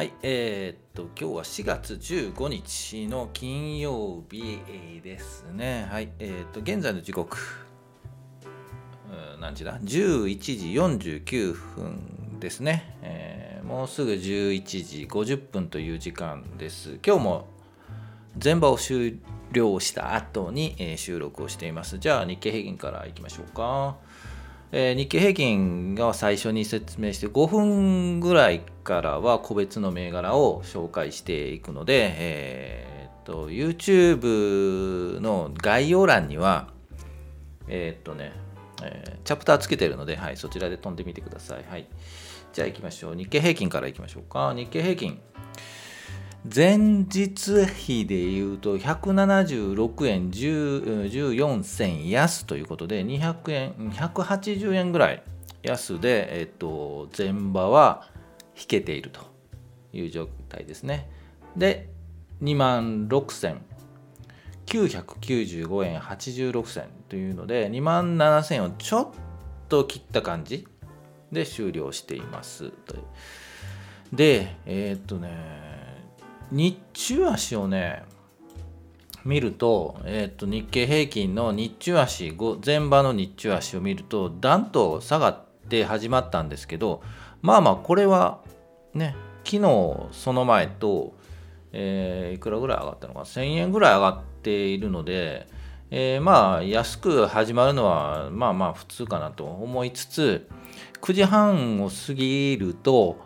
[0.00, 4.58] はい、えー、っと、今日は4月15日の金曜日
[5.02, 5.88] ですね。
[5.90, 7.40] はい、えー、っと、現在の時刻う、
[9.42, 10.68] 何時だ ?11 時
[11.20, 16.98] 49分ですね、えー、もうすぐ11時50分という時間です。
[17.06, 17.48] 今日も
[18.38, 19.20] 全場を終
[19.52, 21.98] 了した後に、え、収録をしています。
[21.98, 23.98] じゃあ、日経平均からいきましょうか。
[24.72, 36.70] え、日経平均が最初に説明して5分ぐらいからは個別の銘柄を紹介していくので、えー、っと YouTube の概要欄には
[37.68, 38.32] えー、っとね、
[38.82, 41.64] えー、チャプターつけてるので、はい、そちらで飛んでみてください。
[41.70, 41.86] はい、
[42.52, 43.14] じゃあ行きましょう。
[43.14, 44.52] 日経平均から行きましょうか。
[44.56, 45.20] 日経平均。
[46.52, 55.22] 前日比でいうと176円14銭安ということで200円180円ぐらい
[55.62, 58.08] 安で、えっと、前場は
[58.56, 59.20] 引けていると
[59.92, 61.10] いう状態ですね。
[61.56, 61.90] で
[62.42, 69.08] 2万6995円86銭というので2万7000円をちょっ
[69.68, 70.66] と切った感じ
[71.32, 72.72] で終了しています
[74.12, 75.60] でえっとね
[76.50, 78.02] 日中足をね
[79.24, 87.02] 見ると,、えー、と日経平均の日中足前場の日中足を見るとだんと下がって始まったんですけど
[87.42, 88.40] まあまあこれは
[88.94, 91.14] ね昨日その前と、
[91.72, 95.46] えー、いくらぐらい上がったのか1000円ぐらい上がっているので、
[95.90, 100.48] えー、まあ安く始まるのはまあまあ普通かなと思いつつ
[101.00, 103.18] 9時半を過ぎると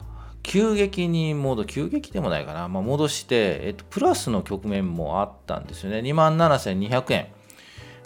[0.44, 6.00] 急激に戻急激でもないかな、まあ、戻して、えっと、プラスの局面もあったんですよね。
[6.00, 7.28] 2万7200円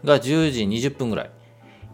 [0.05, 1.31] が10時20分ぐらい。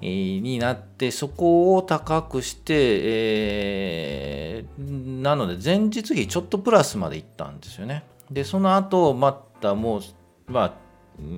[0.01, 8.05] になってそこを高くして、えー、なので前日比ちょっとプラスまでいったんですよね。
[8.31, 10.03] でその後またもう
[10.47, 10.73] まあ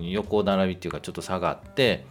[0.03, 2.07] 横並びっていうかちょっと下がって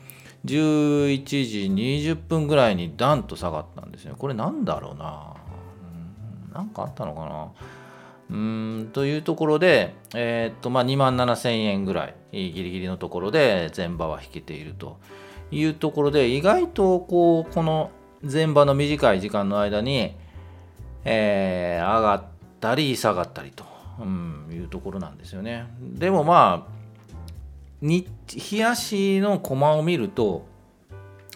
[0.46, 4.14] 11時20分ぐらいにダンと下がったんですね。
[4.18, 5.34] これなんだろうな。
[6.54, 7.52] 何かあったのかな。
[8.28, 14.98] うんというところで、えー、っとまあ、2万7000円ぐらいギリギリのところで前場は引けていると。
[15.52, 17.92] いうところで意外とこうこの
[18.22, 20.16] 前場の短い時間の間に、
[21.04, 22.24] えー、上がっ
[22.60, 23.66] たり下がったりと、
[24.00, 25.68] うん、いうところなんですよね。
[25.80, 26.76] でもまあ
[27.82, 28.08] 日
[28.52, 30.46] 冷やしのコマを見ると,、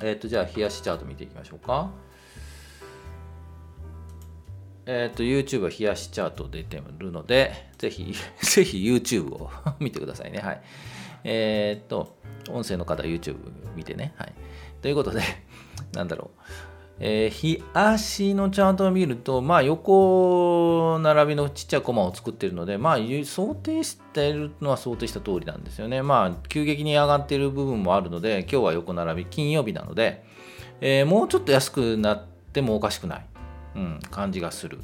[0.01, 1.89] えー、っとじゃあ冷やしチャート見ていきましょうか。
[4.91, 10.39] えっ、ー、と、YouTube は冷やしチャート出てるので、ぜひ、 ぜひ YouTube を 見てくださいね。
[10.39, 10.61] はい。
[11.23, 12.17] えっ、と、
[12.49, 13.37] 音声の方は YouTube
[13.75, 14.13] 見てね。
[14.17, 14.33] はい。
[14.81, 15.21] ということで、
[15.93, 16.41] なんだろう。
[17.01, 26.01] えー、日足のチャートを見ると、まあ、横並びのちっちゃいコマを作ってるので、まあ、想定してるのは想定した通りなんですよね。
[26.01, 30.25] まあ、急激に上がってる部分もあるので、今日は横並び、金曜日なので、
[30.81, 33.25] えー、もうちょっと安くなってもおかしくない。
[33.75, 34.79] うん、感じがする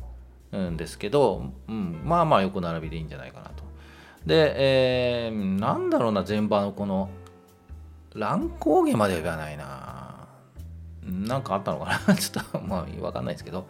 [0.56, 3.65] んですけど、うん、まあまあ横並びでいいんじゃないかなと。
[4.26, 7.10] で、えー、なんだろうな前場のこの
[8.14, 10.28] 乱高下までは言わないな。
[11.06, 13.68] なんかあったのかな ちょっとまあわかんないですけど。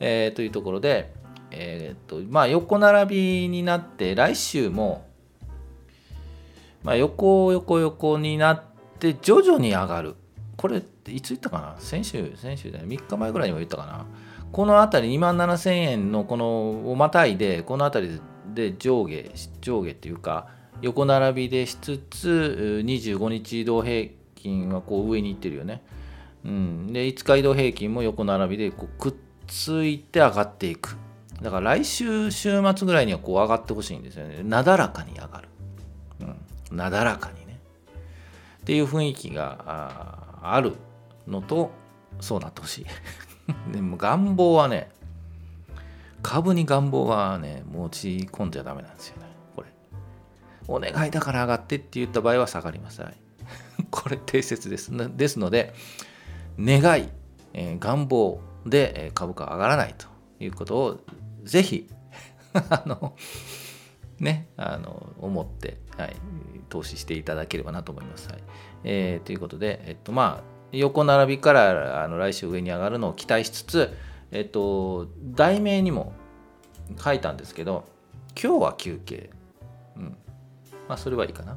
[0.00, 1.12] えー、というところで、
[1.50, 5.06] えー、っとまあ横並びになって来週も、
[6.82, 8.62] まあ、横横横になっ
[8.98, 10.16] て徐々に上がる。
[10.56, 14.06] これいつ言ったかな先週、先週で3日前ぐらいにも言ったかな。
[14.50, 18.20] この辺り2万7000円のこのをまたいでこの辺りで
[18.54, 20.48] で上下上下っていうか
[20.80, 25.82] 横並びでしつつ25日移動平均はこう上に行ってるよね、
[26.44, 29.14] うん、で5日移動平均も横並びでこうくっ
[29.46, 30.96] ついて上がっていく。
[31.42, 34.42] だから来週週末ぐらいにはこう上がってほしいんですよね。
[34.42, 35.48] なだらかに上がる、
[36.70, 37.60] うん、なだらかにね。
[38.62, 40.74] っていう雰囲気がある
[41.26, 41.70] のと
[42.20, 42.86] そうなってほしい。
[43.72, 44.90] でも願望はね、
[46.24, 49.28] 株に願望はね、持ち込んじゃダメなんですよね。
[49.54, 49.68] これ。
[50.66, 53.02] お願いだから上がってって言った場合は下がります。
[53.02, 53.14] はい、
[53.92, 54.90] これ定説です。
[55.16, 55.74] ですので、
[56.58, 57.08] 願い、
[57.52, 60.06] えー、願望で株価上がらないと
[60.40, 61.00] いうことを
[61.42, 61.90] ぜひ
[62.54, 63.14] あの
[64.18, 66.16] ねあの思って、はい、
[66.70, 68.30] 投資していただければなと思います。
[68.30, 68.42] はい
[68.84, 73.94] えー、ということで、えっとまあ横並びからあの来週上に上がるのを期待しつつ、
[74.34, 76.12] えっと、題名にも
[77.02, 77.84] 書いたんですけど、
[78.30, 79.30] 今日は休憩。
[79.96, 80.16] うん。
[80.88, 81.56] まあ、それはいいかな。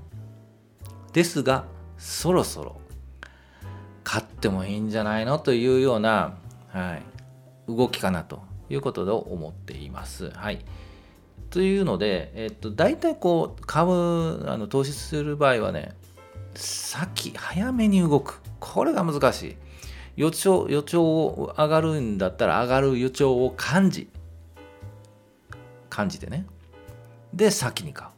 [1.12, 1.66] ですが、
[1.98, 2.80] そろそろ
[4.04, 5.40] 買ってもいいんじゃないの？
[5.40, 6.38] というような、
[6.70, 7.04] はい、
[7.68, 10.30] 動きかなということで思っています。
[10.30, 10.64] はい。
[11.50, 15.94] というので、えっと、大体こう株あの投資する場合はね
[16.54, 19.58] 先早めに動くこれが難しい
[20.18, 24.10] 予兆予兆を上がるんだったら上がる予兆を感じ。
[25.90, 26.46] 感じてね。
[27.34, 28.10] で先に買う。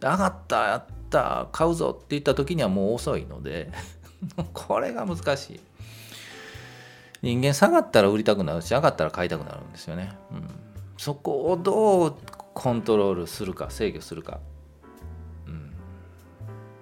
[0.00, 3.70] 上がったやった買うぞって言った時にはもう遅いので
[4.52, 5.60] これが難しい。
[7.22, 10.50] 人間下がったら売りたくなるし上がったら買いたくなるんですよね、うん、
[10.98, 12.16] そこをどう
[12.52, 14.40] コントロールするか制御するか、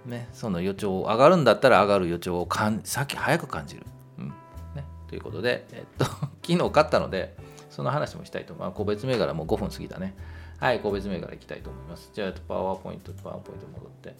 [0.06, 3.84] ね、その予兆上がるんだったら上がる予兆をかん先早く感じる、
[5.10, 6.04] ということで、えっと、
[6.46, 7.34] 昨日買ったので
[7.68, 10.14] その話もしたいと思います個別銘柄もう5分過ぎたね
[10.60, 12.10] はい、個別銘柄いきたいと思います。
[12.12, 14.14] じゃあ、パワーポイント、パワーポイント戻って。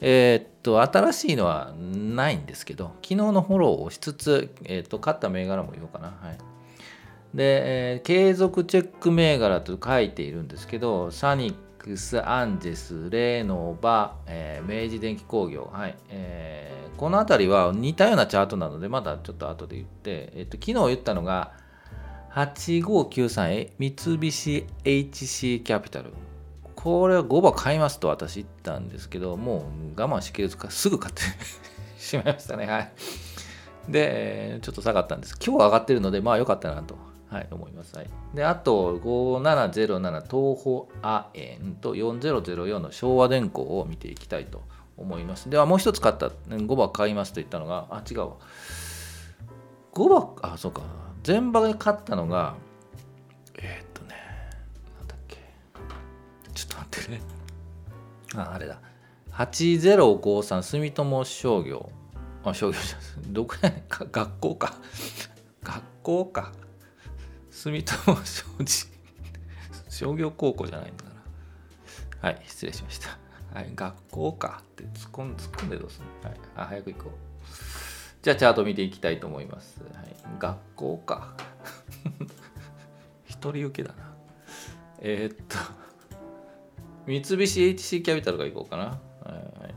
[0.00, 6.08] えー、っと、新しいのはないんですけど、昨日のフォローをしつつ、えー、っと、買った銘柄も言おうかな。
[6.20, 6.38] はい。
[7.32, 11.54] で、えー、継続チェック銘柄と書いているんですけど、サニッ
[11.86, 21.52] クス、アンジェス、レーノバ、えー、明治電機工業、はいえー、この辺りは似たようなチャートなので、まだちょっと後で言って、え、っと昨日言ったのが、
[22.34, 26.12] 8593三菱 HC キャピタル。
[26.74, 31.22] これは5番買いますと私言ったんですけど、もう我慢しきれずかすぐ買って
[32.02, 32.66] しまいましたね。
[32.66, 32.92] はい。
[33.88, 35.36] で、ちょっと下がったんです。
[35.40, 36.98] 今日上がってるので、まあ良かったなと、
[37.28, 37.96] はい、思います。
[37.96, 44.62] はい、で、あと、5707東方アエンと4004の昭和電工を見ていきたいと
[44.96, 45.50] 思います。
[45.50, 48.36] では、もう一つ買った、5番買いますと言ったのが、あ、違うわ。
[49.92, 50.08] 5
[50.42, 50.82] 番、あ、そうか。
[51.22, 52.54] 全場で勝ったのが、
[53.58, 54.14] えー、っとね、
[54.98, 55.38] なんだっけ。
[56.54, 57.20] ちょっと待ってね。
[58.36, 58.80] あ、あれだ。
[59.32, 61.90] 8053住友商業。
[62.44, 63.82] あ、商業じゃどこやねん。
[63.88, 64.74] 学校か。
[65.62, 66.52] 学校か。
[67.56, 68.86] 住友商事。
[69.88, 71.10] 商業高校じゃないんだか
[72.20, 72.28] ら。
[72.28, 73.16] はい、失礼しました。
[73.54, 77.12] はい、学校かって突っ込ん突っ込んでどうする、はい、あ、早く行こう。
[78.22, 79.80] じゃあチャート見ていきたいと思います。
[79.94, 81.34] はい、学校か。
[83.24, 84.12] 一人受けだな。
[84.98, 85.56] えー、っと、
[87.06, 88.84] 三菱 HC キャピタルがいこうかな。
[88.84, 88.98] は
[89.28, 89.74] いはい、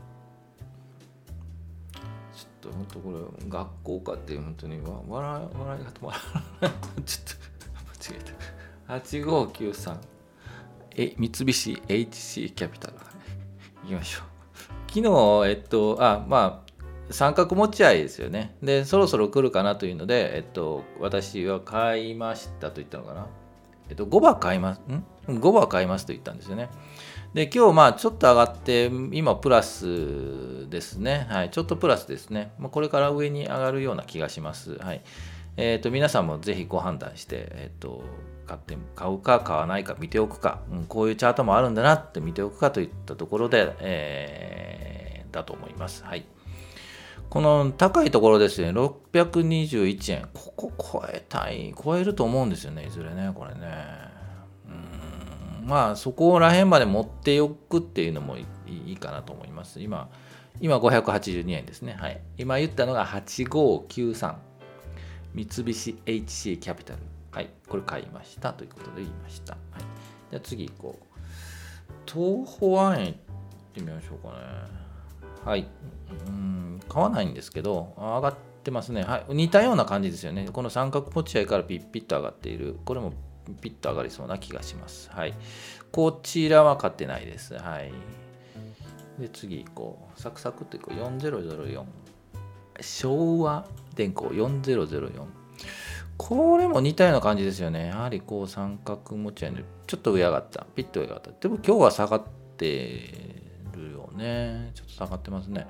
[2.34, 6.78] ちょっと本当これ、学校かって本当に笑笑いが止まらない。
[7.06, 7.50] ちょっと
[8.00, 8.22] 違え
[8.88, 8.94] た。
[8.94, 9.96] 8593。
[10.96, 12.96] え、三菱 HC キャピタル。
[12.96, 13.02] は
[13.84, 14.30] い、きましょう。
[14.88, 16.70] 昨日、えっと、あ、まあ、
[17.12, 18.56] 三角持ち合いですよね。
[18.62, 23.26] で、そろそろ来るかなというので、えっと、私は買いましたと言ったのかな。
[23.88, 24.80] えっと、5番買います。
[24.80, 26.68] ん ?5 番買いますと言ったんですよね。
[27.34, 31.26] で、今日、まあ、ちょっと上がって、今、プラスですね。
[31.30, 32.52] はい、ちょっとプラスですね。
[32.58, 34.76] まあ、これから上に上がるような気がします。
[34.78, 35.02] はい。
[35.60, 38.02] えっと、皆さんもぜひご判断して、えっと、
[38.46, 46.04] 買って買うか買わないか見ておくか、うん、こういうチャートもあるんだなって見ておくかといったところで、えー、だと思います。
[46.04, 46.24] はい。
[47.28, 50.28] この高いところですね、621円。
[50.34, 53.60] ここ超えたい、超えると思うんですよね、いずれね、これね。
[55.60, 59.80] うんまあ、そこら辺まで持っておくっていうのもいいかなと思います。
[59.80, 60.08] 今、
[60.60, 61.96] 今582円ですね。
[62.00, 62.20] はい。
[62.36, 64.49] 今言ったのが8593。
[65.34, 67.00] 三菱 HC キャピタル。
[67.32, 67.50] はい。
[67.68, 69.54] これ買いましたということで言いました。
[69.54, 69.82] はい。
[70.30, 71.04] じゃあ次行こう。
[72.06, 73.14] 東宝湾円行っ
[73.74, 74.36] てみましょうかね。
[75.44, 75.66] はい。
[76.26, 78.34] うん買わないんですけど上がっ
[78.64, 83.12] てますね、はい、似たような感じですよねこの三角持ち合いからピッピッと上がっているこれも
[83.60, 85.34] ピッと上がりそうな気がしますはい
[85.92, 87.92] こちらは買ってないですはい
[89.18, 91.84] で次行こうサクサクっていこう4004
[92.82, 95.40] 昭和電工4004
[96.16, 97.86] これも似たような感じですよね。
[97.86, 100.66] やはりこう三角持ち合いでちょっと上上がった。
[100.76, 101.30] ピッと上上がった。
[101.30, 102.22] でも今日は下がっ
[102.58, 103.10] て
[103.74, 104.70] るよね。
[104.74, 105.66] ちょっと下がってますね。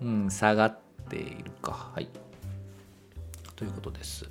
[0.00, 0.78] うん、下がっ
[1.10, 1.90] ているか。
[1.92, 2.08] はい。
[3.56, 4.28] ということです。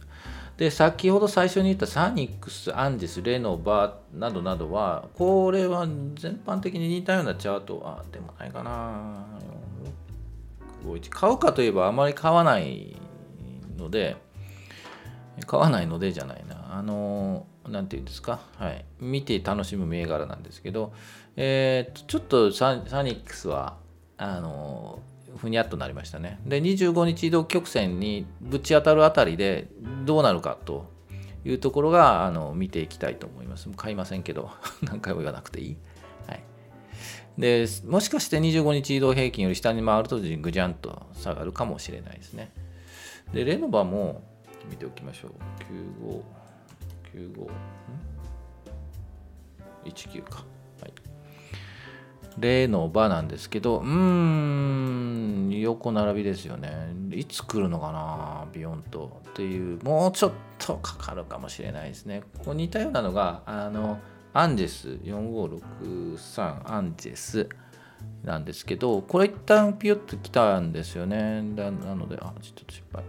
[0.56, 9.26] で、先ほど最初に言ったサニックス、アンジス、レノバなどなどは、これは全般的に似たようなチャートは、でもないかな。
[11.10, 12.96] 買うかといえばあまり買わない
[13.78, 14.18] ので、
[15.48, 16.76] 買わないのでじゃないな。
[16.78, 18.40] あの、なんていうんですか？
[18.58, 18.86] はい。
[19.00, 20.94] 見て楽しむ銘柄なんですけど、
[21.36, 23.78] えー、ちょっとサニックスは、
[24.18, 25.00] あの、
[25.38, 26.40] ふにゃっとなりましたね。
[26.46, 29.68] で、25日移動曲線にぶち当たるあたりで
[30.06, 30.86] どうなるかと
[31.46, 33.68] いうところがあの見ていきたいと思います。
[33.76, 34.52] 買いませんけど、
[34.84, 35.78] 何回も言わなくていい。
[37.38, 42.52] でもしかして25日移動平均より下に回るとぐじゃんと下がるかもしれないですね。
[43.34, 44.22] で、レノバも
[44.70, 45.32] 見ておきましょう。
[47.14, 47.50] 95、95、
[49.86, 50.44] 19か。
[50.82, 50.94] はい。
[52.38, 56.72] 例の場なんですけど、うーん、横並びですよね。
[57.12, 59.22] いつ来るのかな、ビヨンと。
[59.30, 62.24] っていう、もうちょっとかかるかもしれないですね。
[62.38, 64.00] ここ似たようなのが、あの、
[64.34, 67.48] アンジェス4563アンジェス
[68.24, 71.42] なんですけど、これ一旦ピヨッと来たんですよね。
[71.42, 73.04] なので、あ、ちょっと失敗。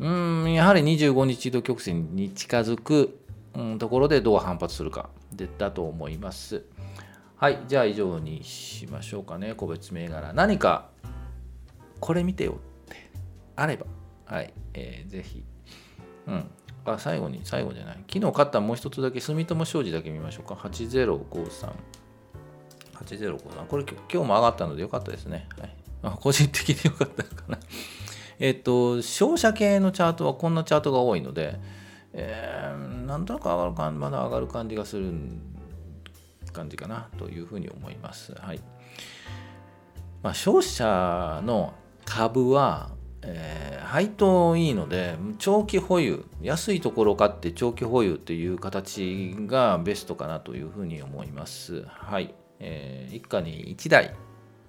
[0.00, 0.08] う
[0.46, 3.18] ん、やはり25日移動曲線に近づく、
[3.54, 6.64] うん、ところでどう反発するかでだと思います。
[7.36, 10.32] はい、じゃあ以上にしましょうかね、個別銘柄。
[10.32, 10.88] 何か
[12.00, 12.54] これ見てよっ
[12.88, 12.96] て
[13.54, 13.86] あれば、
[14.24, 15.44] はい、えー、ぜひ、
[16.26, 16.50] うん、
[16.84, 18.04] あ、最後に、最後じゃない。
[18.12, 20.54] 昨日買ったもう一つだけ、住友商事だけ見ましょうか。
[20.54, 21.72] 8053。
[23.04, 23.66] 8053。
[23.66, 25.48] これ今日も上がったのでよかったですね。
[25.58, 27.58] はい、あ個人的によかったかな。
[28.38, 31.60] えっと、商社系のチャートはこんなチャートが多いので、
[32.12, 35.12] えー、なんとなく上がる感まだ上がる感じがする
[36.52, 38.34] 感じかなというふうに思います。
[38.34, 38.60] はい。
[40.22, 41.74] まあ、商社の
[42.04, 42.90] 株は
[43.24, 51.84] えー、配当いいので長期保有安いところを買って長期保有っていう形がベストかなというふうに思います。
[51.86, 54.14] はい、えー、一家に1台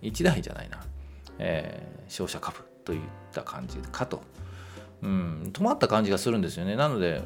[0.01, 0.81] 1台じゃないな、
[1.39, 2.99] えー、商社株といっ
[3.31, 4.21] た感じかと。
[5.01, 6.77] うん止まった感じがするんですよね。
[6.77, 7.21] なので、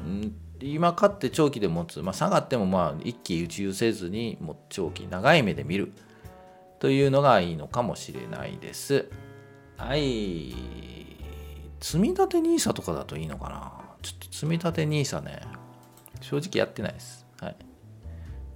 [0.60, 5.92] 今買って長期で持つ、まあ、下がってもまあ一喜一憂せずにもう長期長い目で見る。
[6.80, 9.06] というのがいいのかもしれないです。
[9.76, 11.07] はい。
[11.80, 13.72] 積み立て NISA とかだといいのかな？
[14.02, 15.40] ちょっと積み立て NISA ね、
[16.20, 17.26] 正直やってないです。
[17.40, 17.56] はい。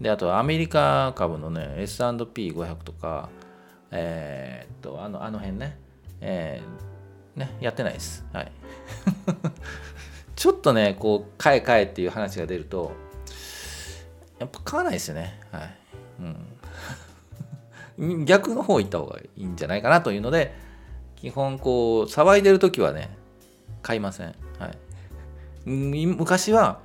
[0.01, 3.29] で、あとアメリカ株のね、S&P500 とか、
[3.93, 5.79] えー、っと、あの、あの辺ね、
[6.21, 8.25] えー、ね、やってないです。
[8.33, 8.53] はい。
[10.35, 12.93] ちょっとね、こう、買え買えっていう話が出ると、
[14.39, 15.41] やっぱ買わないですよね。
[15.53, 15.77] はい。
[17.99, 18.25] うん。
[18.25, 20.53] 逆の方行った方がいいんじゃないかなというので、
[21.23, 23.17] 基本こう騒いでる時はね
[23.81, 26.81] 買いません、はい、昔は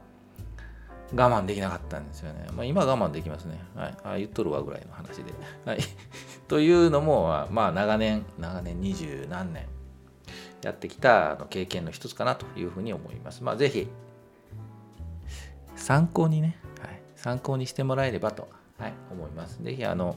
[1.16, 5.34] 我慢できなかったんですよね、まあ、今我慢できますね、はい、あ言っとるわぐらいの話で、
[5.66, 5.80] はい、
[6.48, 9.66] というのもまあ長年長年二十何年
[10.62, 13.44] やってきたの経験の一つかなというふうに思います。
[13.44, 13.88] まあぜひ
[15.76, 19.64] 参考にね、はい、参考にしてもらえればと、はい、思います。
[19.64, 20.16] ぜひあの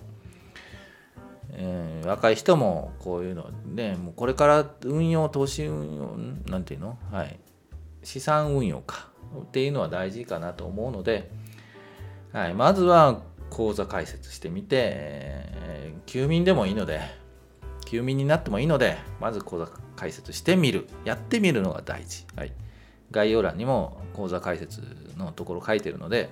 [1.53, 6.17] え、若い人もこういうのねもうこれから運用投資運用
[6.51, 6.99] なんていうの？
[7.11, 7.39] はい。
[8.03, 9.11] 資産運用か。
[9.43, 11.31] っていうのは大事かなと思うので、
[12.33, 17.01] はい、まずは口座開設してみて、えー、休眠でもいいので
[17.85, 20.89] 休眠になってもいいのでまず口座開設してみる。
[21.05, 22.53] やってみるのが大事、はい、
[23.13, 24.83] 概要欄にも口座開設
[25.17, 26.31] のところ書いてるので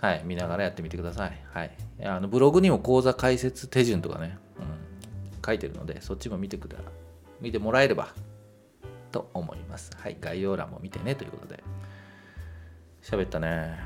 [0.00, 1.42] はい、見ながらやってみてください。
[1.52, 1.70] はい、
[2.04, 4.66] あのブログにも講座解説手順とかね、うん、
[5.44, 6.78] 書いてるので、そっちも見てくだ
[7.40, 8.08] 見てもらえれば
[9.10, 9.90] と思います。
[9.98, 11.62] はい、概要欄も見てねということで。
[13.02, 13.78] 喋ったね。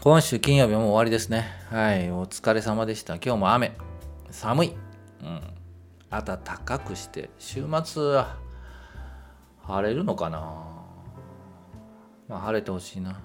[0.00, 1.46] 今週金曜日も終わりですね。
[1.70, 3.14] はい、お疲れ様でした。
[3.14, 3.76] 今日も雨。
[4.30, 4.72] 寒い。
[5.22, 5.40] うん。
[6.10, 8.36] 暖かくして、週末は
[9.62, 10.38] 晴れるのかな
[12.28, 13.10] まあ晴れてほしいな。
[13.10, 13.20] はい。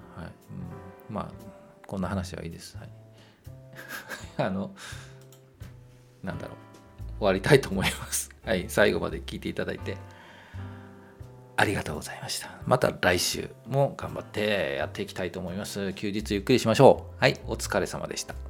[1.08, 1.28] うん、まあ
[1.90, 2.78] こんな話はいいです。
[2.78, 2.88] はい、
[4.46, 4.70] あの、
[6.22, 6.56] なんだろう。
[7.18, 8.30] 終わりたいと思います。
[8.44, 9.96] はい、最後まで聞いていただいて
[11.56, 12.48] ありがとうございました。
[12.64, 15.92] また来週も頑張ってやっていきたいと思います。
[15.94, 17.20] 休日ゆっくりしましょう。
[17.20, 18.49] はい、お疲れ様でした。